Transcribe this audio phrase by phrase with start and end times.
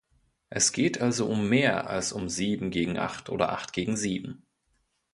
[0.49, 4.47] Es geht also um mehr, als um sieben gegen acht oder acht gegen sieben.